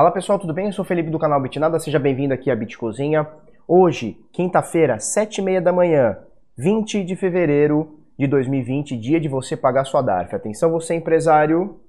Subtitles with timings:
[0.00, 0.66] Fala pessoal, tudo bem?
[0.66, 3.26] Eu sou o Felipe do canal Bitnada, seja bem-vindo aqui à Bitcozinha.
[3.66, 6.18] Hoje, quinta-feira, 7h30 da manhã,
[6.56, 10.36] 20 de fevereiro de 2020, dia de você pagar sua DARF.
[10.36, 11.80] Atenção você empresário,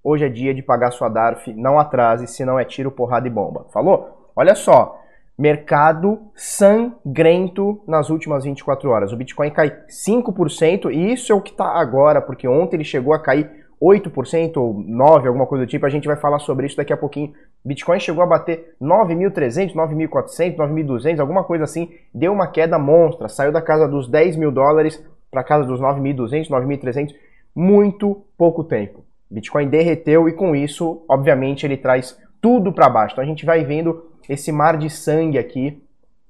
[0.00, 3.66] hoje é dia de pagar sua DARF, não atrase, senão é tiro, porrada e bomba.
[3.72, 4.30] Falou?
[4.36, 4.96] Olha só,
[5.36, 9.12] mercado sangrento nas últimas 24 horas.
[9.12, 13.12] O Bitcoin cai 5% e isso é o que está agora, porque ontem ele chegou
[13.12, 16.76] a cair 8% ou 9%, alguma coisa do tipo, a gente vai falar sobre isso
[16.76, 17.32] daqui a pouquinho.
[17.64, 23.50] Bitcoin chegou a bater 9.300, 9.400, 9.200, alguma coisa assim, deu uma queda monstra, saiu
[23.50, 27.14] da casa dos 10 mil dólares para a casa dos 9.200, 9.300,
[27.54, 29.02] muito pouco tempo.
[29.30, 33.14] Bitcoin derreteu e com isso, obviamente, ele traz tudo para baixo.
[33.14, 35.82] Então a gente vai vendo esse mar de sangue aqui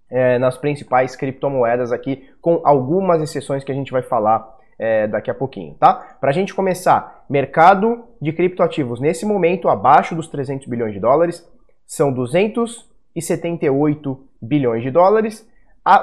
[0.09, 5.31] é, nas principais criptomoedas aqui, com algumas exceções que a gente vai falar é, daqui
[5.31, 6.17] a pouquinho, tá?
[6.19, 11.47] Para a gente começar, mercado de criptoativos nesse momento abaixo dos 300 bilhões de dólares
[11.87, 15.47] são 278 bilhões de dólares.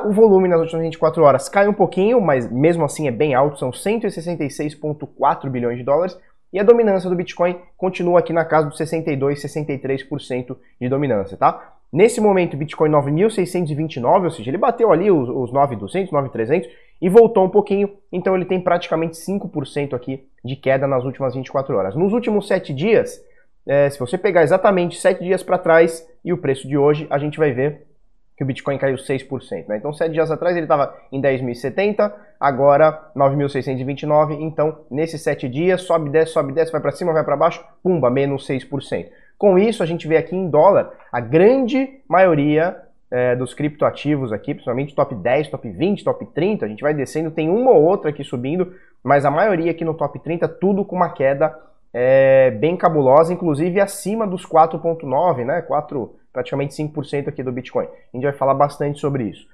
[0.06, 3.58] o volume nas últimas 24 horas cai um pouquinho, mas mesmo assim é bem alto,
[3.58, 6.16] são 166,4 bilhões de dólares.
[6.54, 11.77] E a dominância do Bitcoin continua aqui na casa dos 62, 63% de dominância, tá?
[11.92, 16.68] Nesse momento, Bitcoin 9.629, ou seja, ele bateu ali os, os 9.200, 9.300
[17.02, 21.76] e voltou um pouquinho, então ele tem praticamente 5% aqui de queda nas últimas 24
[21.76, 21.96] horas.
[21.96, 23.24] Nos últimos 7 dias,
[23.66, 27.18] é, se você pegar exatamente 7 dias para trás e o preço de hoje, a
[27.18, 27.88] gente vai ver
[28.38, 29.68] que o Bitcoin caiu 6%.
[29.68, 29.78] Né?
[29.78, 34.38] Então, 7 dias atrás ele estava em 10.070, agora 9.629.
[34.40, 38.12] Então, nesses 7 dias, sobe, desce, sobe, desce, vai para cima, vai para baixo, pumba,
[38.12, 39.08] menos 6%.
[39.38, 42.76] Com isso, a gente vê aqui em dólar, a grande maioria
[43.12, 47.32] é, dos criptoativos aqui, principalmente top 10, top 20, top 30, a gente vai descendo,
[47.32, 50.96] tem uma ou outra aqui subindo, mas a maioria aqui no top 30, tudo com
[50.96, 51.56] uma queda
[51.94, 55.62] é, bem cabulosa, inclusive acima dos 4,9, né?
[55.62, 57.86] 4, praticamente 5% aqui do Bitcoin.
[57.86, 59.48] A gente vai falar bastante sobre isso.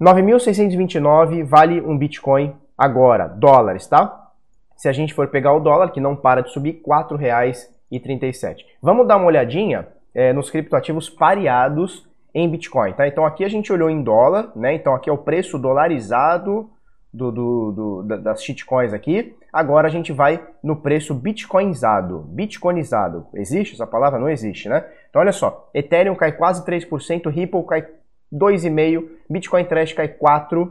[0.00, 4.30] 9.629 vale um Bitcoin agora, dólares, tá?
[4.76, 7.52] Se a gente for pegar o dólar, que não para de subir, R$
[8.00, 8.64] 4,37.
[8.80, 13.06] Vamos dar uma olhadinha é, nos criptoativos pareados em Bitcoin, tá?
[13.06, 14.74] Então aqui a gente olhou em dólar, né?
[14.74, 16.70] Então aqui é o preço dolarizado
[17.12, 19.36] do, do, do, das shitcoins aqui.
[19.52, 22.20] Agora a gente vai no preço bitcoinizado.
[22.28, 23.26] Bitcoinizado.
[23.34, 24.18] Existe essa palavra?
[24.18, 24.84] Não existe, né?
[25.10, 27.86] Então olha só, Ethereum cai quase 3%, Ripple cai
[28.32, 30.70] 2,5%, Bitcoin Trash cai 4%,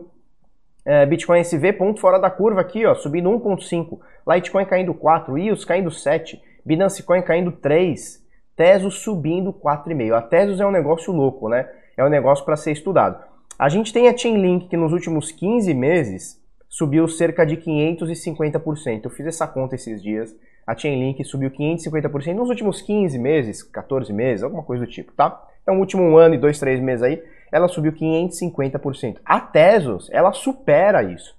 [0.84, 5.64] é, Bitcoin SV ponto fora da curva aqui, ó, subindo 1,5%, Litecoin caindo 4%, EOS
[5.64, 8.22] caindo 7%, Binance Coin caindo 3%,
[8.56, 10.14] Tesos subindo 4,5%.
[10.14, 11.68] A Tesos é um negócio louco, né?
[11.98, 13.24] É um negócio para ser estudado.
[13.58, 19.02] A gente tem a Chainlink que nos últimos 15 meses subiu cerca de 550%.
[19.04, 20.36] Eu fiz essa conta esses dias.
[20.66, 25.48] A Chainlink subiu 550% nos últimos 15 meses, 14 meses, alguma coisa do tipo, tá?
[25.62, 29.18] Então, último um ano e dois, três meses aí, ela subiu 550%.
[29.26, 31.36] A Tesos, ela supera isso.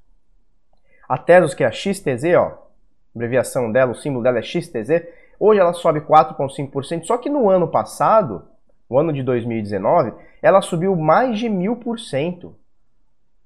[1.08, 2.70] A Tesos, que é a XTZ, ó,
[3.14, 5.02] abreviação dela, o símbolo dela é XTZ,
[5.44, 8.44] Hoje ela sobe 4,5%, só que no ano passado,
[8.88, 12.54] o ano de 2019, ela subiu mais de mil por cento.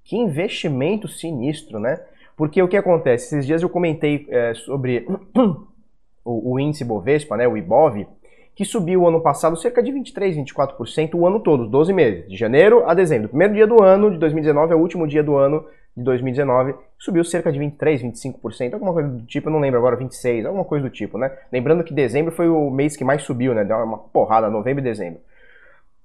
[0.05, 1.99] Que investimento sinistro, né?
[2.37, 3.29] Porque o que acontece?
[3.29, 5.07] Esses dias eu comentei é, sobre
[6.23, 8.07] o, o, índice Bovespa, né, o IBOV,
[8.55, 12.87] que subiu ano passado cerca de 23, 24% o ano todo, 12 meses, de janeiro
[12.87, 13.31] a dezembro.
[13.31, 15.65] Primeiro dia do ano de 2019 é o último dia do ano
[15.97, 19.97] de 2019, subiu cerca de 23, 25%, alguma coisa do tipo, eu não lembro agora,
[19.97, 21.31] 26, alguma coisa do tipo, né?
[21.51, 23.65] Lembrando que dezembro foi o mês que mais subiu, né?
[23.65, 25.21] Deu uma porrada, novembro e dezembro.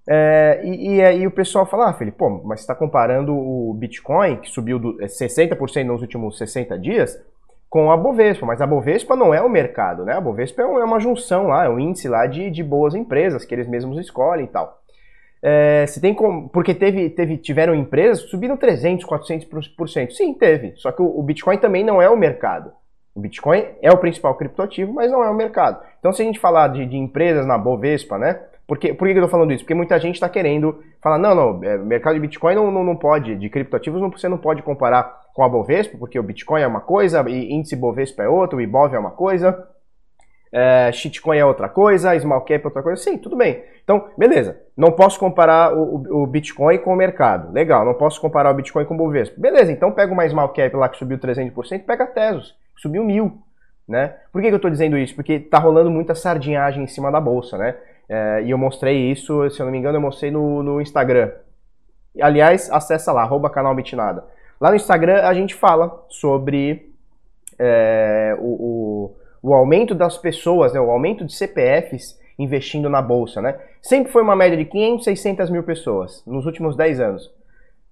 [0.08, 4.38] É, e, e aí o pessoal fala, ah, Felipe, pô, mas está comparando o Bitcoin,
[4.38, 7.22] que subiu do, 60% é, nos últimos 60 dias,
[7.70, 10.14] com a Bovespa, mas a Bovespa não é o mercado, né?
[10.14, 13.46] A Bovespa é, é uma junção lá, é um índice lá de, de boas empresas
[13.46, 14.81] que eles mesmos escolhem e tal.
[15.44, 20.12] É, se tem como, porque teve, teve, tiveram empresas que subiram 300, 400%.
[20.12, 20.74] Sim, teve.
[20.76, 22.72] Só que o, o, Bitcoin também não é o mercado.
[23.16, 25.84] O Bitcoin é o principal criptoativo, mas não é o mercado.
[26.00, 28.40] Então, se a gente falar de, de empresas na Bovespa, né?
[28.68, 29.64] Porque, por que eu estou falando isso?
[29.64, 32.96] Porque muita gente está querendo falar, não, não, é, mercado de Bitcoin não, não, não
[32.96, 36.68] pode, de criptoativos não, você não pode comparar com a Bovespa, porque o Bitcoin é
[36.68, 39.68] uma coisa, e índice Bovespa é outra, o Ibov é uma coisa
[40.52, 43.02] é, shitcoin é outra coisa, small cap é outra coisa.
[43.02, 43.64] Sim, tudo bem.
[43.84, 44.60] Então, beleza.
[44.76, 47.52] Não posso comparar o, o, Bitcoin com o mercado.
[47.54, 47.86] Legal.
[47.86, 49.40] Não posso comparar o Bitcoin com o Bovespa.
[49.40, 53.04] Beleza, então pega uma small cap lá que subiu 300%, pega a Tesos, que subiu
[53.04, 53.42] mil.
[53.88, 54.16] Né?
[54.32, 55.16] Por que, que eu estou dizendo isso?
[55.16, 57.76] Porque está rolando muita sardinhagem em cima da bolsa, né?
[58.08, 61.32] É, e eu mostrei isso, se eu não me engano, eu mostrei no, no Instagram.
[62.22, 64.26] Aliás, acessa lá, arroba canal Bitnada.
[64.60, 66.94] Lá no Instagram a gente fala sobre
[67.58, 73.42] é, o, o o aumento das pessoas, né, o aumento de CPFs investindo na bolsa,
[73.42, 73.60] né?
[73.82, 77.32] Sempre foi uma média de 500, 600 mil pessoas nos últimos 10 anos.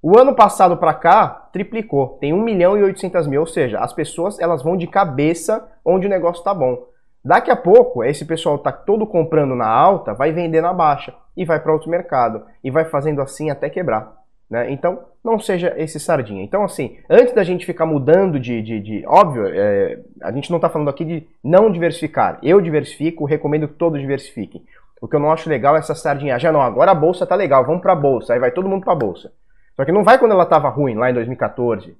[0.01, 2.17] O ano passado para cá, triplicou.
[2.21, 6.07] Tem 1 milhão e 800 mil, ou seja, as pessoas elas vão de cabeça onde
[6.07, 6.87] o negócio está bom.
[7.23, 11.43] Daqui a pouco, esse pessoal tá todo comprando na alta, vai vender na baixa e
[11.43, 14.18] vai para outro mercado e vai fazendo assim até quebrar.
[14.49, 14.71] Né?
[14.71, 16.43] Então, não seja esse sardinha.
[16.43, 18.61] Então, assim, antes da gente ficar mudando de.
[18.61, 22.39] de, de óbvio, é, a gente não está falando aqui de não diversificar.
[22.41, 24.63] Eu diversifico, recomendo que todos diversifiquem.
[25.01, 26.39] O que eu não acho legal é essa sardinha.
[26.39, 28.33] Já não, agora a bolsa tá legal, vamos para a bolsa.
[28.33, 29.31] Aí vai todo mundo para a bolsa.
[29.75, 31.95] Só que não vai quando ela estava ruim, lá em 2014.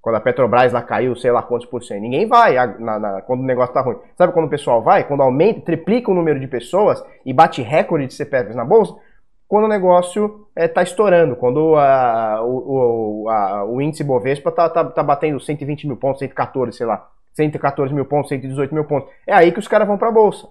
[0.00, 2.00] Quando a Petrobras lá caiu, sei lá quantos por cento.
[2.00, 3.96] Ninguém vai na, na, quando o negócio está ruim.
[4.16, 5.04] Sabe quando o pessoal vai?
[5.04, 8.96] Quando aumenta, triplica o número de pessoas e bate recorde de CPFs na bolsa,
[9.52, 14.66] quando o negócio está é, tá estourando, quando a, o, a, o índice Bovespa está
[14.66, 19.10] tá, tá batendo 120 mil pontos, 114, sei lá, 114 mil pontos, 118 mil pontos.
[19.26, 20.48] É aí que os caras vão para a bolsa.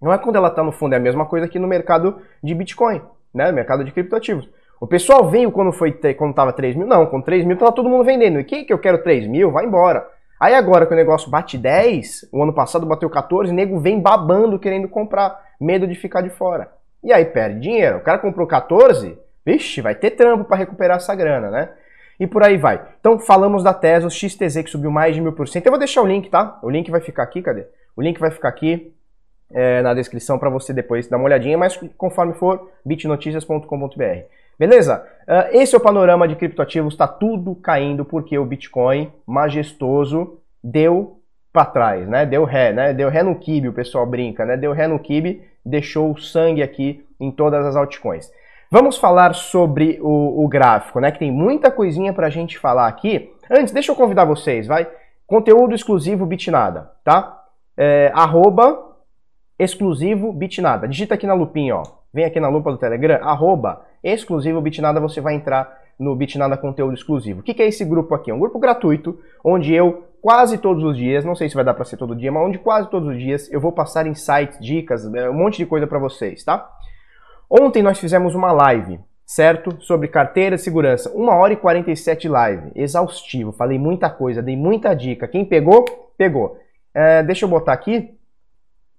[0.00, 2.54] Não é quando ela está no fundo, é a mesma coisa que no mercado de
[2.54, 3.02] Bitcoin,
[3.34, 3.50] né?
[3.50, 4.48] mercado de criptoativos.
[4.80, 6.86] O pessoal veio quando foi quando tava 3 mil?
[6.86, 8.38] Não, com 3 mil tava todo mundo vendendo.
[8.38, 9.50] E quem que eu quero 3 mil?
[9.50, 10.06] Vai embora.
[10.38, 14.60] Aí agora que o negócio bate 10, o ano passado bateu 14, nego vem babando
[14.60, 16.77] querendo comprar, medo de ficar de fora.
[17.02, 17.98] E aí perde dinheiro.
[17.98, 21.70] O cara comprou 14, vixe, vai ter trampo para recuperar essa grana, né?
[22.18, 22.84] E por aí vai.
[22.98, 25.66] Então falamos da Tesla XTZ que subiu mais de mil por cento.
[25.66, 26.58] Eu vou deixar o link, tá?
[26.62, 27.66] O link vai ficar aqui, cadê?
[27.96, 28.92] O link vai ficar aqui
[29.52, 34.38] é, na descrição para você depois dar uma olhadinha, mas conforme for, bitnoticias.com.br.
[34.58, 35.06] Beleza?
[35.22, 41.17] Uh, esse é o panorama de criptoativos, está tudo caindo porque o Bitcoin majestoso deu
[41.52, 42.26] para trás, né?
[42.26, 42.92] Deu ré, né?
[42.92, 44.56] Deu ré no kibe, o pessoal brinca, né?
[44.56, 48.30] Deu ré no kibe, deixou o sangue aqui em todas as altcoins.
[48.70, 51.10] Vamos falar sobre o, o gráfico, né?
[51.10, 53.32] Que tem muita coisinha para a gente falar aqui.
[53.50, 54.86] Antes, deixa eu convidar vocês, vai?
[55.26, 57.44] Conteúdo exclusivo Bitnada, tá?
[57.76, 58.96] É, arroba
[59.58, 60.86] exclusivo Bitnada.
[60.86, 61.82] Digita aqui na lupinha, ó.
[62.12, 66.94] Vem aqui na lupa do Telegram, arroba exclusivo Bitnada, você vai entrar no Bitnada Conteúdo
[66.94, 67.40] Exclusivo.
[67.40, 68.30] O que é esse grupo aqui?
[68.30, 71.74] É um grupo gratuito, onde eu, quase todos os dias, não sei se vai dar
[71.74, 75.04] para ser todo dia, mas onde quase todos os dias eu vou passar insights, dicas,
[75.12, 76.70] é, um monte de coisa para vocês, tá?
[77.50, 79.76] Ontem nós fizemos uma live, certo?
[79.80, 81.10] Sobre carteira de segurança.
[81.14, 83.52] 1 hora e 47 live, exaustivo.
[83.52, 85.26] Falei muita coisa, dei muita dica.
[85.26, 85.84] Quem pegou,
[86.16, 86.58] pegou.
[86.94, 88.14] É, deixa eu botar aqui.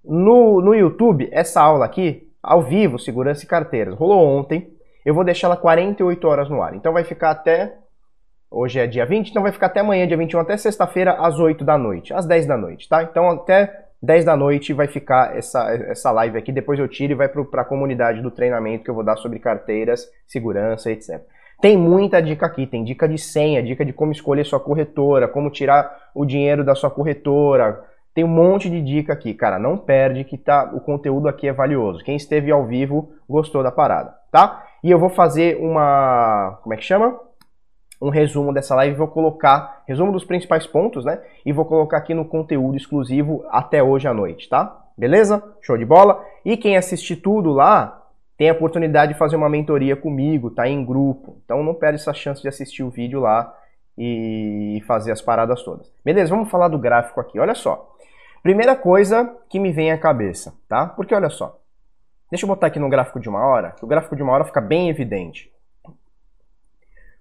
[0.02, 4.74] No, no YouTube, essa aula aqui, ao vivo, segurança e carteiras, rolou ontem.
[5.10, 6.72] Eu vou deixar ela 48 horas no ar.
[6.72, 7.74] Então vai ficar até.
[8.48, 11.64] Hoje é dia 20, então vai ficar até amanhã, dia 21, até sexta-feira, às 8
[11.64, 13.02] da noite, às 10 da noite, tá?
[13.02, 16.52] Então até 10 da noite vai ficar essa, essa live aqui.
[16.52, 19.40] Depois eu tiro e vai para a comunidade do treinamento que eu vou dar sobre
[19.40, 21.20] carteiras, segurança, etc.
[21.60, 25.50] Tem muita dica aqui, tem dica de senha, dica de como escolher sua corretora, como
[25.50, 27.84] tirar o dinheiro da sua corretora,
[28.14, 29.58] tem um monte de dica aqui, cara.
[29.58, 32.04] Não perde que tá, o conteúdo aqui é valioso.
[32.04, 34.66] Quem esteve ao vivo gostou da parada, tá?
[34.82, 36.58] E eu vou fazer uma.
[36.62, 37.18] Como é que chama?
[38.00, 38.96] Um resumo dessa live.
[38.96, 39.82] Vou colocar.
[39.86, 41.20] Resumo dos principais pontos, né?
[41.44, 44.78] E vou colocar aqui no conteúdo exclusivo até hoje à noite, tá?
[44.96, 45.42] Beleza?
[45.60, 46.24] Show de bola?
[46.44, 48.00] E quem assistir tudo lá
[48.36, 50.66] tem a oportunidade de fazer uma mentoria comigo, tá?
[50.66, 51.40] Em grupo.
[51.44, 53.54] Então não perde essa chance de assistir o vídeo lá
[53.98, 55.92] e fazer as paradas todas.
[56.02, 56.30] Beleza?
[56.30, 57.38] Vamos falar do gráfico aqui.
[57.38, 57.94] Olha só.
[58.42, 60.86] Primeira coisa que me vem à cabeça, tá?
[60.86, 61.59] Porque olha só.
[62.30, 64.44] Deixa eu botar aqui no gráfico de uma hora, que o gráfico de uma hora
[64.44, 65.50] fica bem evidente.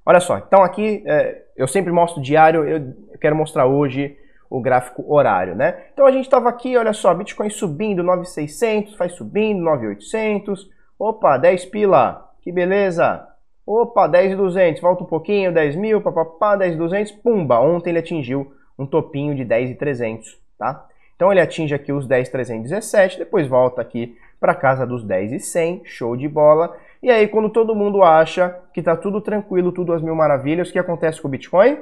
[0.05, 4.17] Olha só, então aqui é, eu sempre mostro diário, eu quero mostrar hoje
[4.49, 5.83] o gráfico horário, né?
[5.93, 11.65] Então a gente estava aqui, olha só, Bitcoin subindo 9,600, vai subindo 9,800, opa, 10
[11.65, 13.27] pila, que beleza,
[13.65, 19.35] opa, 10,200, volta um pouquinho, 10 mil, papapá, 10,200, pumba, ontem ele atingiu um topinho
[19.35, 20.87] de 10,300, tá?
[21.15, 26.27] Então ele atinge aqui os 10,317, depois volta aqui para casa dos 10,100, show de
[26.27, 26.75] bola.
[27.01, 30.71] E aí quando todo mundo acha que está tudo tranquilo, tudo às mil maravilhas, o
[30.71, 31.77] que acontece com o Bitcoin?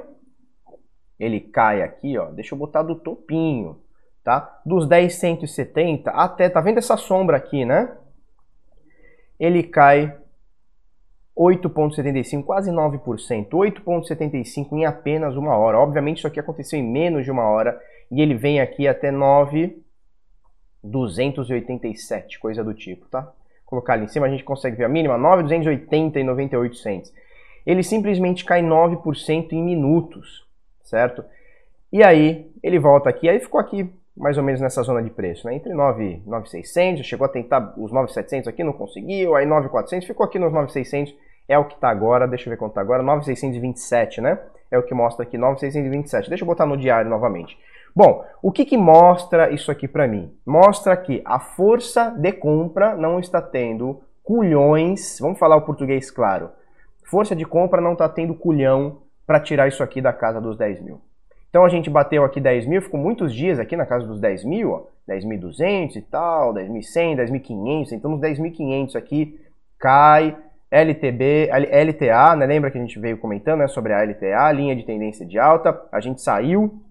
[1.18, 3.80] Ele cai aqui, ó, deixa eu botar do topinho,
[4.22, 4.60] tá?
[4.64, 7.96] Dos 10,170 até, tá vendo essa sombra aqui, né?
[9.38, 10.16] Ele cai
[11.38, 15.78] 8,75, quase 9%, 8,75 em apenas uma hora.
[15.78, 19.12] Obviamente isso aqui aconteceu em menos de uma hora e ele vem aqui até
[20.82, 23.32] 9,287, coisa do tipo, tá?
[23.68, 27.12] colocar ali em cima a gente consegue ver a mínima, 9,280 e 98 cents.
[27.66, 30.46] Ele simplesmente cai 9% em minutos,
[30.82, 31.22] certo?
[31.92, 35.46] E aí ele volta aqui, aí ficou aqui mais ou menos nessa zona de preço,
[35.46, 35.54] né?
[35.54, 40.52] Entre 9,600, chegou a tentar os 9,700 aqui, não conseguiu, aí 9,400, ficou aqui nos
[40.52, 41.14] 9,600
[41.46, 44.38] é o que está agora, deixa eu ver quanto está agora, 9,627, né?
[44.70, 46.28] é o que mostra aqui 9,627.
[46.28, 47.58] Deixa eu botar no diário novamente.
[47.94, 50.32] Bom, o que, que mostra isso aqui para mim?
[50.46, 56.50] Mostra que a força de compra não está tendo culhões, vamos falar o português claro,
[57.04, 60.82] força de compra não está tendo culhão para tirar isso aqui da casa dos 10
[60.82, 61.00] mil.
[61.50, 64.44] Então a gente bateu aqui 10 mil, ficou muitos dias aqui na casa dos 10
[64.44, 69.40] mil, ó, 10.200 e tal, 10.100, 10.500, então nos 10.500 aqui
[69.78, 70.36] cai,
[70.70, 72.46] LTB, LTA, né?
[72.46, 75.80] lembra que a gente veio comentando né, sobre a LTA, linha de tendência de alta,
[75.90, 76.82] a gente saiu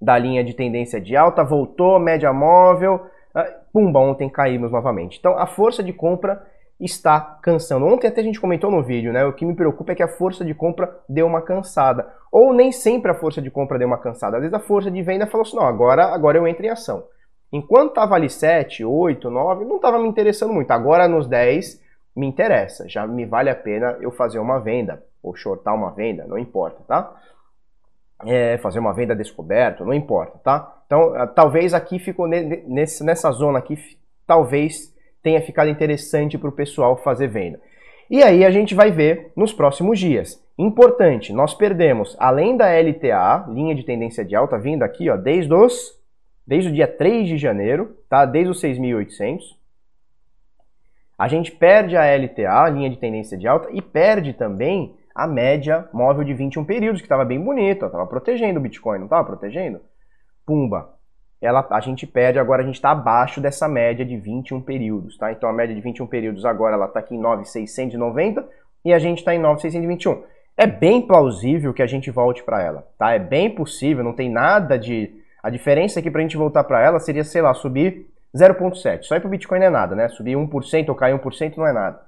[0.00, 5.18] da linha de tendência de alta, voltou, média móvel, ah, pumba, ontem caímos novamente.
[5.18, 6.42] Então a força de compra
[6.80, 7.86] está cansando.
[7.86, 9.24] Ontem até a gente comentou no vídeo, né?
[9.24, 12.08] O que me preocupa é que a força de compra deu uma cansada.
[12.30, 14.36] Ou nem sempre a força de compra deu uma cansada.
[14.36, 17.04] Às vezes a força de venda falou assim: não, agora, agora eu entro em ação.
[17.52, 20.70] Enquanto estava ali 7, 8, 9, não estava me interessando muito.
[20.70, 21.82] Agora nos 10
[22.14, 22.88] me interessa.
[22.88, 25.02] Já me vale a pena eu fazer uma venda.
[25.22, 27.12] Ou shortar uma venda, não importa, tá?
[28.26, 30.82] É, fazer uma venda descoberta, não importa, tá?
[30.86, 33.78] Então, ah, talvez aqui ficou nesse, nessa zona aqui,
[34.26, 37.60] talvez tenha ficado interessante para o pessoal fazer venda.
[38.10, 40.42] E aí a gente vai ver nos próximos dias.
[40.58, 45.54] Importante, nós perdemos, além da LTA, linha de tendência de alta, vindo aqui, ó, desde,
[45.54, 45.96] os,
[46.46, 48.24] desde o dia 3 de janeiro, tá?
[48.24, 49.38] desde os 6.800.
[51.16, 55.88] A gente perde a LTA, linha de tendência de alta, e perde também a média
[55.92, 59.80] móvel de 21 períodos, que estava bem bonito, estava protegendo o Bitcoin, não estava protegendo?
[60.46, 60.94] Pumba,
[61.42, 65.32] ela, a gente perde, agora a gente está abaixo dessa média de 21 períodos, tá?
[65.32, 68.48] Então a média de 21 períodos agora ela está aqui em 9,690
[68.84, 70.22] e a gente está em 9,621.
[70.56, 73.12] É bem plausível que a gente volte para ela, tá?
[73.12, 75.12] É bem possível, não tem nada de...
[75.42, 78.06] A diferença aqui para a gente voltar para ela seria, sei lá, subir
[78.36, 79.02] 0,7.
[79.02, 80.08] Só aí para o Bitcoin não é nada, né?
[80.10, 82.07] Subir 1% ou cair 1% não é nada.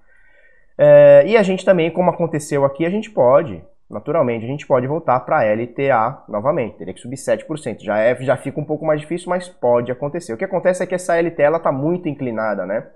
[0.83, 4.87] É, e a gente também, como aconteceu aqui, a gente pode naturalmente a gente pode
[4.87, 7.83] voltar para LTA novamente, teria que subir 7%.
[7.83, 10.33] Já, é, já fica um pouco mais difícil, mas pode acontecer.
[10.33, 12.87] O que acontece é que essa LTA está muito inclinada, né?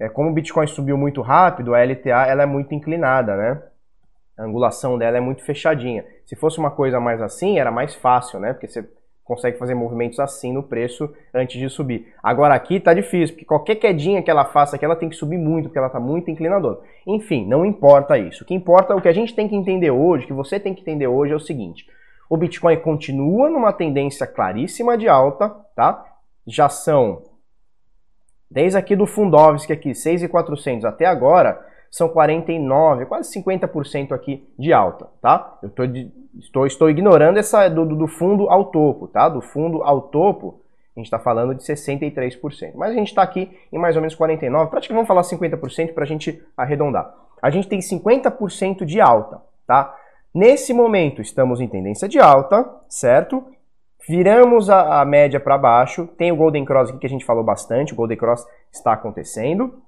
[0.00, 3.62] É, como o Bitcoin subiu muito rápido, a LTA ela é muito inclinada, né?
[4.36, 6.04] A angulação dela é muito fechadinha.
[6.26, 8.52] Se fosse uma coisa mais assim, era mais fácil, né?
[8.52, 8.88] Porque você
[9.28, 12.08] consegue fazer movimentos assim no preço antes de subir.
[12.22, 15.36] Agora aqui tá difícil, porque qualquer quedinha que ela faça aqui, ela tem que subir
[15.36, 16.80] muito, porque ela tá muito inclinadora.
[17.06, 18.42] Enfim, não importa isso.
[18.42, 20.80] O que importa, o que a gente tem que entender hoje, que você tem que
[20.80, 21.86] entender hoje é o seguinte.
[22.30, 26.04] O Bitcoin continua numa tendência claríssima de alta, tá?
[26.46, 27.22] Já são,
[28.50, 35.08] desde aqui do Fundovsk aqui, 6,400 até agora, são 49, quase 50% aqui de alta,
[35.20, 35.58] tá?
[35.62, 39.28] Eu tô de, estou, estou ignorando essa do, do fundo ao topo, tá?
[39.28, 40.60] Do fundo ao topo,
[40.94, 42.72] a gente está falando de 63%.
[42.74, 46.04] Mas a gente está aqui em mais ou menos 49%, praticamente vamos falar 50% para
[46.04, 47.14] a gente arredondar.
[47.40, 49.94] A gente tem 50% de alta, tá?
[50.34, 53.44] Nesse momento estamos em tendência de alta, certo?
[54.08, 57.44] Viramos a, a média para baixo, tem o Golden Cross aqui que a gente falou
[57.44, 59.82] bastante, o Golden Cross está acontecendo,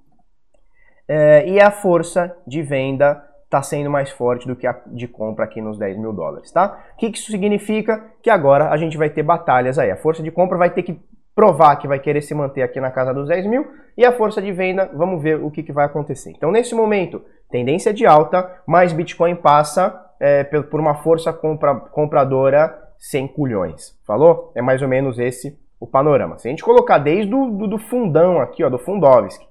[1.13, 5.45] é, e a força de venda está sendo mais forte do que a de compra
[5.45, 6.79] aqui nos 10 mil dólares, tá?
[6.95, 8.01] O que, isso significa?
[8.23, 9.91] Que agora a gente vai ter batalhas aí.
[9.91, 11.01] A força de compra vai ter que
[11.35, 14.41] provar que vai querer se manter aqui na casa dos 10 mil e a força
[14.41, 16.31] de venda, vamos ver o que, que vai acontecer.
[16.31, 22.73] Então, nesse momento, tendência de alta, mas Bitcoin passa é, por uma força compra, compradora
[23.01, 23.99] sem culhões.
[24.07, 24.53] Falou?
[24.55, 26.39] É mais ou menos esse o panorama.
[26.39, 29.50] Se a gente colocar desde o do, do fundão aqui, ó, do Fundovsk,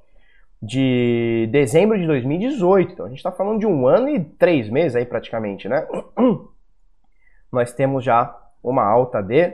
[0.61, 2.93] de dezembro de 2018.
[2.93, 5.87] Então a gente está falando de um ano e três meses aí praticamente, né?
[7.51, 9.53] Nós temos já uma alta de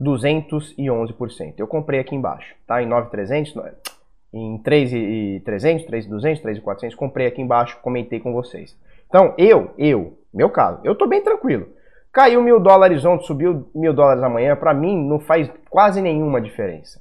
[0.00, 1.54] 211%.
[1.56, 2.82] Eu comprei aqui embaixo, tá?
[2.82, 3.54] Em 9,300,
[4.32, 8.76] em 3,300, 3,200, 3,400, comprei aqui embaixo, comentei com vocês.
[9.06, 11.68] Então, eu, eu, meu caso, eu tô bem tranquilo.
[12.12, 17.00] Caiu mil dólares ontem, subiu mil dólares amanhã, para mim não faz quase nenhuma diferença.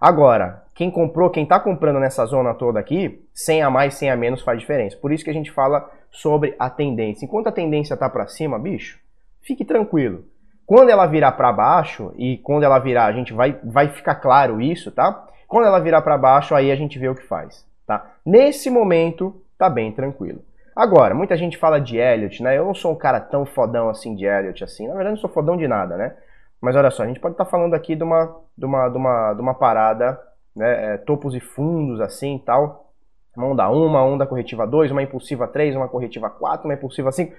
[0.00, 4.16] Agora, quem comprou, quem está comprando nessa zona toda aqui, 100 a mais, 100 a
[4.16, 4.96] menos faz diferença.
[4.96, 7.24] Por isso que a gente fala sobre a tendência.
[7.24, 8.96] Enquanto a tendência está para cima, bicho,
[9.42, 10.22] fique tranquilo.
[10.64, 14.60] Quando ela virar para baixo, e quando ela virar, a gente vai, vai ficar claro
[14.60, 15.26] isso, tá?
[15.48, 18.12] Quando ela virar para baixo, aí a gente vê o que faz, tá?
[18.24, 20.42] Nesse momento, tá bem tranquilo.
[20.76, 22.56] Agora, muita gente fala de Elliot, né?
[22.56, 24.86] Eu não sou um cara tão fodão assim de Elliot assim.
[24.86, 26.14] Na verdade, não sou fodão de nada, né?
[26.60, 28.96] Mas olha só, a gente pode estar tá falando aqui de uma, de uma, de
[28.96, 30.27] uma, de uma parada
[30.58, 32.92] né, é, topos e fundos assim e tal.
[33.36, 37.12] Uma onda 1, uma onda corretiva 2, uma impulsiva 3, uma corretiva 4, uma impulsiva
[37.12, 37.32] 5.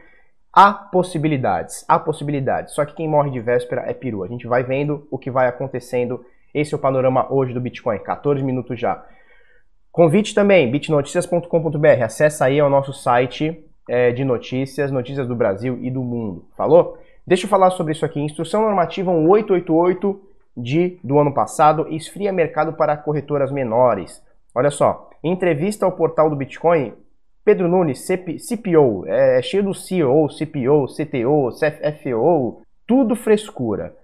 [0.51, 2.73] Há possibilidades, há possibilidades.
[2.73, 4.23] Só que quem morre de véspera é peru.
[4.23, 6.25] A gente vai vendo o que vai acontecendo.
[6.53, 9.05] Esse é o panorama hoje do Bitcoin, 14 minutos já.
[9.91, 12.03] Convite também, bitnoticias.com.br.
[12.03, 16.45] Acesse aí ao nosso site é, de notícias, notícias do Brasil e do mundo.
[16.55, 16.97] Falou?
[17.27, 18.19] Deixa eu falar sobre isso aqui.
[18.21, 24.21] Instrução normativa 1888 de, do ano passado esfria mercado para corretoras menores.
[24.53, 26.93] Olha só, em entrevista ao portal do Bitcoin,
[27.43, 33.95] Pedro Nunes, CPO, é, é cheio do CEO, CPO, CTO, CFO, tudo frescura.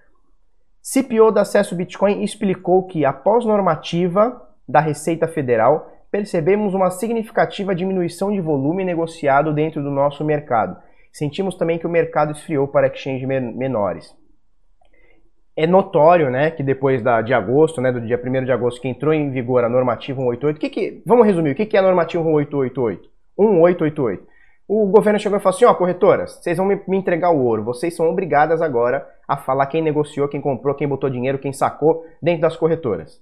[0.82, 8.32] CPO da Acesso Bitcoin explicou que, após normativa da Receita Federal, percebemos uma significativa diminuição
[8.32, 10.78] de volume negociado dentro do nosso mercado.
[11.12, 14.16] Sentimos também que o mercado esfriou para exchanges menores.
[15.58, 18.90] É notório, né, que depois da, de agosto, né, do dia 1 de agosto, que
[18.90, 21.84] entrou em vigor a normativa 188, que que, vamos resumir, o que, que é a
[21.84, 23.10] normativa 1888?
[23.38, 24.36] 1888.
[24.68, 27.64] O governo chegou e falou assim, ó, corretoras, vocês vão me, me entregar o ouro,
[27.64, 32.04] vocês são obrigadas agora a falar quem negociou, quem comprou, quem botou dinheiro, quem sacou
[32.22, 33.22] dentro das corretoras.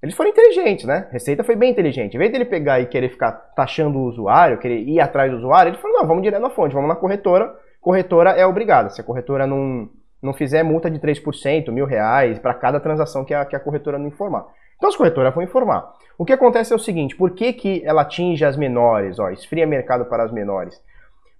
[0.00, 1.08] Eles foram inteligentes, né?
[1.10, 2.14] Receita foi bem inteligente.
[2.14, 5.70] Em vez dele pegar e querer ficar taxando o usuário, querer ir atrás do usuário,
[5.70, 7.52] ele falou: não, vamos direto na fonte, vamos na corretora.
[7.80, 8.90] Corretora é obrigada.
[8.90, 9.88] Se a corretora não,
[10.22, 13.98] não fizer multa de 3%, mil reais, para cada transação que a, que a corretora
[13.98, 14.46] não informar.
[14.76, 15.92] Então as corretoras vão informar.
[16.16, 19.18] O que acontece é o seguinte: por que, que ela atinge as menores?
[19.18, 20.80] Ó, esfria mercado para as menores.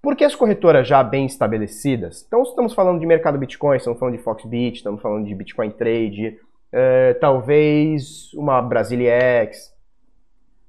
[0.00, 4.22] Porque as corretoras já bem estabelecidas, então estamos falando de mercado Bitcoin, estamos falando de
[4.22, 6.38] Foxbit, estamos falando de Bitcoin Trade,
[6.70, 9.74] é, talvez uma Brasiliex,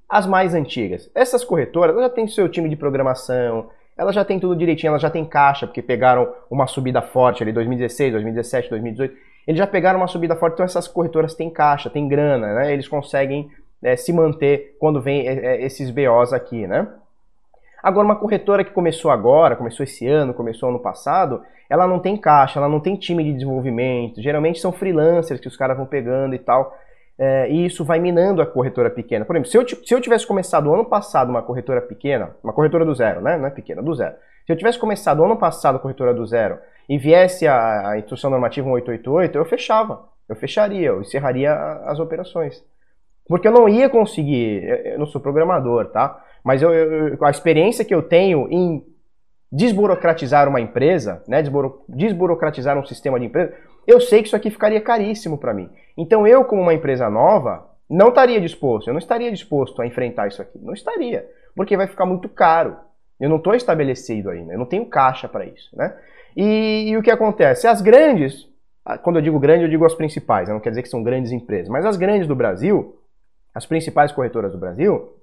[0.08, 1.08] as mais antigas.
[1.14, 5.10] Essas corretoras já têm seu time de programação, elas já têm tudo direitinho, elas já
[5.10, 9.14] têm caixa, porque pegaram uma subida forte ali 2016, 2017, 2018.
[9.46, 12.72] Eles já pegaram uma subida forte, então essas corretoras têm caixa, têm grana, né?
[12.72, 13.50] Eles conseguem
[13.82, 16.86] é, se manter quando vem é, é esses BOs aqui, né?
[17.82, 22.16] Agora, uma corretora que começou agora, começou esse ano, começou ano passado, ela não tem
[22.16, 24.20] caixa, ela não tem time de desenvolvimento.
[24.20, 26.76] Geralmente são freelancers que os caras vão pegando e tal.
[27.22, 29.26] É, e isso vai minando a corretora pequena.
[29.26, 32.82] Por exemplo, se eu, se eu tivesse começado ano passado uma corretora pequena, uma corretora
[32.82, 33.36] do zero, né?
[33.36, 34.14] Não é pequena, do zero.
[34.46, 36.58] Se eu tivesse começado ano passado a corretora do zero
[36.88, 40.08] e viesse a, a instrução normativa 1888, eu fechava.
[40.26, 41.52] Eu fecharia, eu encerraria
[41.84, 42.64] as operações.
[43.28, 46.24] Porque eu não ia conseguir, eu não sou programador, tá?
[46.42, 48.82] Mas eu, eu, a experiência que eu tenho em
[49.52, 53.52] desburocratizar uma empresa, né, desburo, desburocratizar um sistema de empresa,
[53.86, 55.70] eu sei que isso aqui ficaria caríssimo para mim.
[55.96, 60.28] Então eu, como uma empresa nova, não estaria disposto, eu não estaria disposto a enfrentar
[60.28, 60.58] isso aqui.
[60.58, 62.76] Não estaria, porque vai ficar muito caro.
[63.18, 65.68] Eu não estou estabelecido ainda, eu não tenho caixa para isso.
[65.76, 65.94] Né?
[66.36, 67.66] E, e, o que acontece?
[67.66, 68.48] As grandes,
[69.02, 71.68] quando eu digo grande, eu digo as principais, não quer dizer que são grandes empresas,
[71.68, 72.98] mas as grandes do Brasil,
[73.54, 75.19] as principais corretoras do Brasil,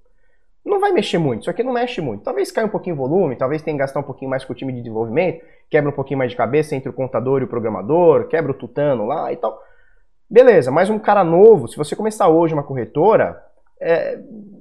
[0.68, 1.42] não vai mexer muito.
[1.42, 2.24] Isso aqui não mexe muito.
[2.24, 4.56] Talvez caia um pouquinho o volume, talvez tenha que gastar um pouquinho mais com o
[4.56, 8.28] time de desenvolvimento, quebra um pouquinho mais de cabeça entre o contador e o programador,
[8.28, 9.62] quebra o tutano lá e tal.
[10.30, 13.42] Beleza, mas um cara novo, se você começar hoje uma corretora,
[13.80, 14.20] é,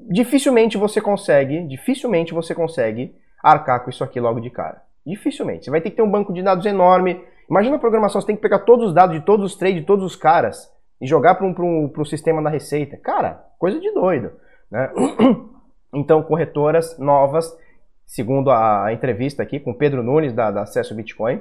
[0.08, 4.82] dificilmente você consegue, dificilmente você consegue arcar com isso aqui logo de cara.
[5.04, 5.64] Dificilmente.
[5.64, 7.22] Você vai ter que ter um banco de dados enorme.
[7.48, 9.86] Imagina a programação, você tem que pegar todos os dados de todos os trades, de
[9.86, 12.96] todos os caras e jogar para um, um, um sistema da receita.
[12.96, 14.32] Cara, coisa de doido.
[14.70, 14.90] Né?
[15.96, 17.56] Então, corretoras novas,
[18.04, 21.40] segundo a entrevista aqui com Pedro Nunes, da, da Acesso Bitcoin,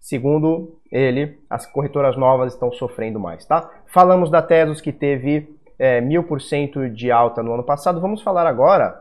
[0.00, 3.70] segundo ele, as corretoras novas estão sofrendo mais, tá?
[3.86, 8.00] Falamos da Tesos, que teve é, 1000% de alta no ano passado.
[8.00, 8.98] Vamos falar agora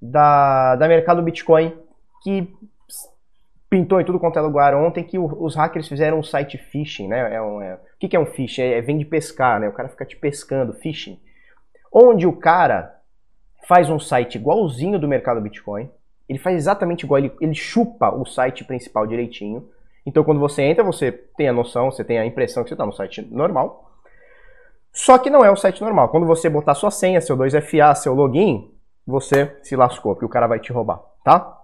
[0.00, 1.76] da, da mercado Bitcoin,
[2.22, 2.54] que
[3.68, 7.34] pintou em tudo quanto é lugar ontem, que os hackers fizeram um site phishing, né?
[7.34, 8.62] É um, é, o que, que é um phishing?
[8.62, 9.68] É, é, vem de pescar, né?
[9.68, 11.18] O cara fica te pescando, phishing.
[11.92, 12.95] Onde o cara
[13.66, 15.90] faz um site igualzinho do mercado Bitcoin.
[16.28, 19.68] Ele faz exatamente igual, ele, ele chupa o site principal direitinho.
[20.04, 22.86] Então, quando você entra, você tem a noção, você tem a impressão que você está
[22.86, 23.92] no site normal.
[24.92, 26.08] Só que não é o site normal.
[26.08, 28.70] Quando você botar sua senha, seu 2FA, seu login,
[29.06, 31.60] você se lascou, porque o cara vai te roubar, tá?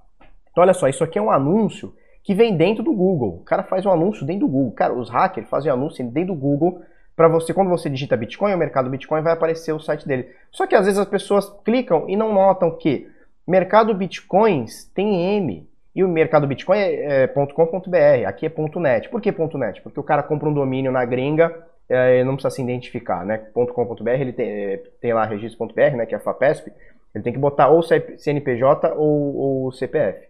[0.51, 3.37] Então, olha só, isso aqui é um anúncio que vem dentro do Google.
[3.37, 4.73] O cara faz um anúncio dentro do Google.
[4.73, 6.83] Cara, os hackers fazem anúncio dentro do Google
[7.15, 10.31] para você, quando você digita Bitcoin, o mercado Bitcoin vai aparecer o site dele.
[10.51, 13.09] Só que às vezes as pessoas clicam e não notam que
[13.47, 19.09] mercado Bitcoins tem M e o mercado Bitcoin é, é .com.br, aqui é .net.
[19.11, 19.83] Por que .net?
[19.83, 21.55] Porque o cara compra um domínio na gringa,
[21.89, 23.39] é, não precisa se identificar, né?
[23.53, 26.73] .com.br, ele tem, é, tem lá registro.br, né, que é a FAPESP,
[27.15, 30.27] ele tem que botar ou CNPJ ou, ou CPF.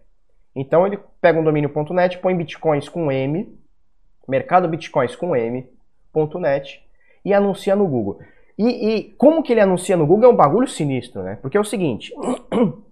[0.53, 3.57] Então ele pega um domínio .net, põe bitcoins com M,
[4.27, 5.65] mercado bitcoins com M,
[6.39, 6.81] net
[7.25, 8.19] e anuncia no Google.
[8.57, 11.37] E, e, como que ele anuncia no Google é um bagulho sinistro, né?
[11.41, 12.13] Porque é o seguinte,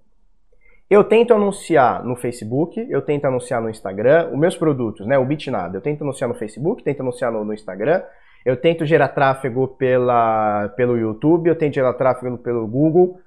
[0.89, 5.17] eu tento anunciar no Facebook, eu tento anunciar no Instagram, os meus produtos, né?
[5.17, 8.01] O Bitnada, eu tento anunciar no Facebook, tento anunciar no, no Instagram,
[8.43, 13.19] eu tento gerar tráfego pela, pelo YouTube, eu tento gerar tráfego pelo Google,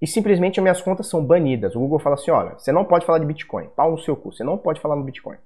[0.00, 1.74] e simplesmente minhas contas são banidas.
[1.74, 4.32] O Google fala assim: olha, você não pode falar de Bitcoin, pau no seu cu,
[4.32, 5.36] você não pode falar no Bitcoin.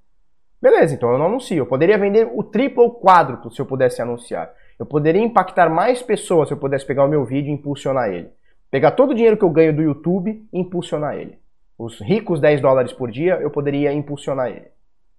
[0.63, 1.57] Beleza, então eu não anuncio.
[1.57, 4.55] Eu poderia vender o triplo ou quádruplo se eu pudesse anunciar.
[4.79, 8.31] Eu poderia impactar mais pessoas se eu pudesse pegar o meu vídeo e impulsionar ele.
[8.71, 11.37] Pegar todo o dinheiro que eu ganho do YouTube e impulsionar ele.
[11.77, 14.69] Os ricos 10 dólares por dia, eu poderia impulsionar ele.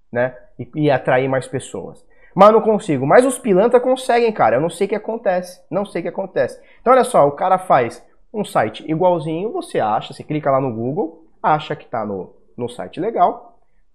[0.10, 0.34] Né?
[0.58, 2.06] E, e atrair mais pessoas.
[2.34, 3.06] Mas eu não consigo.
[3.06, 4.56] Mas os pilantra conseguem, cara.
[4.56, 5.62] Eu não sei o que acontece.
[5.70, 6.58] Não sei o que acontece.
[6.80, 8.02] Então olha só, o cara faz
[8.34, 12.68] um site igualzinho, você acha, você clica lá no Google, acha que está no, no
[12.68, 13.53] site legal,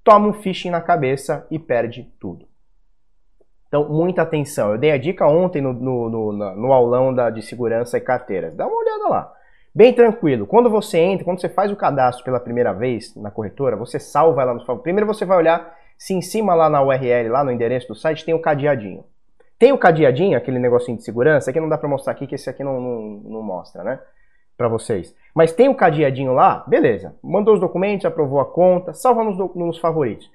[0.08, 2.48] toma um phishing na cabeça e perde tudo.
[3.66, 4.72] Então, muita atenção.
[4.72, 8.56] Eu dei a dica ontem no, no, no, no aulão da, de segurança e carteiras.
[8.56, 9.34] Dá uma olhada lá.
[9.74, 10.46] Bem tranquilo.
[10.46, 14.40] Quando você entra, quando você faz o cadastro pela primeira vez na corretora, você salva
[14.40, 14.80] ela no favor.
[14.80, 18.24] Primeiro você vai olhar se em cima lá na URL, lá no endereço do site,
[18.24, 19.04] tem o cadeadinho.
[19.58, 22.48] Tem o cadeadinho, aquele negocinho de segurança, que não dá para mostrar aqui, que esse
[22.48, 24.00] aqui não, não, não mostra, né?
[24.58, 25.14] Para vocês.
[25.32, 27.14] Mas tem o cadeadinho lá, beleza.
[27.22, 30.28] Mandou os documentos, aprovou a conta, salva nos, nos favoritos.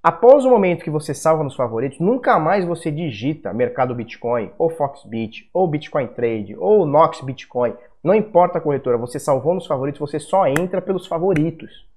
[0.00, 4.70] Após o momento que você salva nos favoritos, nunca mais você digita Mercado Bitcoin, ou
[4.70, 7.74] Foxbit, ou Bitcoin Trade, ou Nox Bitcoin.
[8.04, 11.88] Não importa a corretora, você salvou nos favoritos, você só entra pelos favoritos.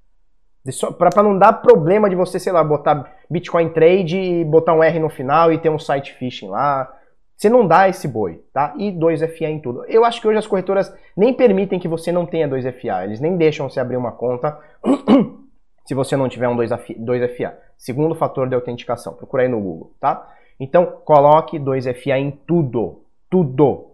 [0.98, 4.98] Para não dar problema de você, sei lá, botar Bitcoin Trade e botar um R
[4.98, 6.92] no final e ter um site phishing lá.
[7.40, 8.74] Você não dá esse boi, tá?
[8.78, 9.86] E 2FA em tudo.
[9.86, 13.06] Eu acho que hoje as corretoras nem permitem que você não tenha 2FA.
[13.06, 14.60] Eles nem deixam você abrir uma conta
[15.88, 17.54] se você não tiver um 2FA.
[17.78, 19.14] Segundo fator de autenticação.
[19.14, 20.28] Procura aí no Google, tá?
[20.60, 23.04] Então, coloque 2FA em tudo.
[23.30, 23.92] Tudo.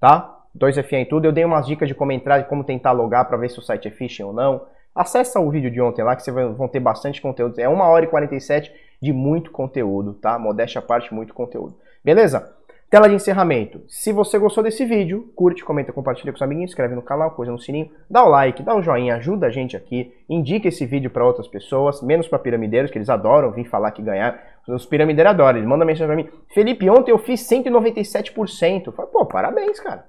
[0.00, 0.34] Tá?
[0.58, 1.26] 2FA em tudo.
[1.26, 3.62] Eu dei umas dicas de como entrar, de como tentar logar para ver se o
[3.62, 4.62] site é phishing ou não.
[4.94, 7.58] Acesse o vídeo de ontem lá que vocês vão ter bastante conteúdo.
[7.58, 10.38] É 1 hora e 47 de muito conteúdo, tá?
[10.38, 11.76] Modéstia à parte, muito conteúdo.
[12.02, 12.55] Beleza?
[12.88, 13.82] Tela de encerramento.
[13.88, 17.50] Se você gostou desse vídeo, curte, comenta, compartilha com os amiguinhos, inscreve no canal, coisa
[17.50, 21.10] no sininho, dá o like, dá o joinha, ajuda a gente aqui, indica esse vídeo
[21.10, 24.40] para outras pessoas, menos para piramideiros, que eles adoram vir falar que ganhar.
[24.68, 26.28] Os piramideiros adoram, eles mandam mensagem para mim.
[26.54, 28.92] Felipe, ontem eu fiz 197%.
[28.92, 30.04] Falo, Pô, parabéns, cara.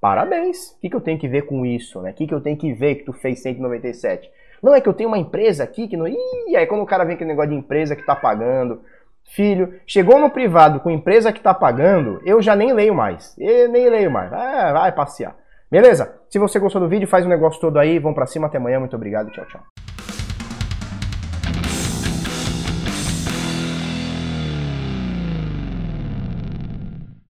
[0.00, 0.70] Parabéns.
[0.70, 2.12] O que, que eu tenho que ver com isso, né?
[2.12, 4.30] O que, que eu tenho que ver que tu fez 197?
[4.62, 6.08] Não é que eu tenho uma empresa aqui que não.
[6.08, 8.80] Ih, aí quando o cara vem aquele negócio de empresa que tá pagando.
[9.28, 13.36] Filho, chegou no privado com empresa que tá pagando, eu já nem leio mais.
[13.38, 14.32] Eu nem leio mais.
[14.32, 15.36] Ah, vai passear.
[15.70, 16.20] Beleza?
[16.30, 17.98] Se você gostou do vídeo, faz o um negócio todo aí.
[17.98, 18.46] Vamos pra cima.
[18.46, 18.78] Até amanhã.
[18.78, 19.30] Muito obrigado.
[19.30, 19.60] Tchau, tchau.